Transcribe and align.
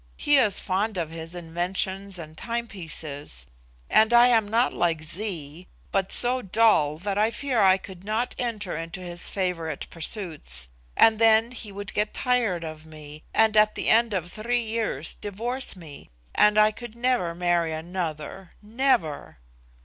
He 0.17 0.37
is 0.37 0.59
fond 0.59 0.97
of 0.97 1.11
his 1.11 1.35
inventions 1.35 2.17
and 2.17 2.35
timepieces; 2.35 3.45
and 3.87 4.11
I 4.11 4.29
am 4.29 4.47
not 4.47 4.73
like 4.73 5.03
Zee, 5.03 5.67
but 5.91 6.11
so 6.11 6.41
dull 6.41 6.97
that 6.97 7.19
I 7.19 7.29
fear 7.29 7.61
I 7.61 7.77
could 7.77 8.03
not 8.03 8.33
enter 8.39 8.75
into 8.75 9.01
his 9.01 9.29
favourite 9.29 9.87
pursuits, 9.91 10.69
and 10.97 11.19
then 11.19 11.51
he 11.51 11.71
would 11.71 11.93
get 11.93 12.15
tired 12.15 12.63
of 12.63 12.83
me, 12.83 13.21
and 13.31 13.55
at 13.55 13.75
the 13.75 13.89
end 13.89 14.15
of 14.15 14.31
three 14.31 14.63
years 14.63 15.13
divorce 15.13 15.75
me, 15.75 16.09
and 16.33 16.57
I 16.57 16.71
could 16.71 16.95
never 16.95 17.35
marry 17.35 17.71
another 17.71 18.53
never." 18.59 19.37